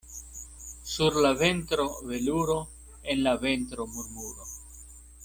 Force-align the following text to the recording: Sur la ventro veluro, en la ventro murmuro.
Sur 0.91 1.17
la 1.25 1.31
ventro 1.41 1.85
veluro, 2.13 2.57
en 3.03 3.23
la 3.27 3.35
ventro 3.47 3.87
murmuro. 3.99 4.49